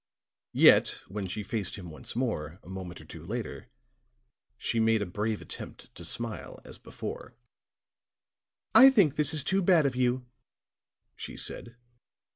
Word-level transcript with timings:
Yet, 0.55 0.99
when 1.09 1.27
she 1.27 1.43
faced 1.43 1.75
him 1.75 1.91
once 1.91 2.15
more, 2.15 2.57
a 2.63 2.69
moment 2.69 2.99
or 3.01 3.05
two 3.05 3.23
later, 3.23 3.67
she 4.57 4.79
made 4.79 4.99
a 4.99 5.05
brave 5.05 5.43
attempt 5.43 5.93
to 5.93 6.03
smile 6.03 6.59
as 6.65 6.79
before. 6.79 7.35
"I 8.73 8.89
think 8.89 9.15
this 9.15 9.31
is 9.31 9.43
too 9.43 9.61
bad 9.61 9.85
of 9.85 9.95
you," 9.95 10.25
she 11.15 11.37
said. 11.37 11.75